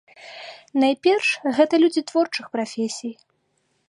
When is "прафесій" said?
2.57-3.13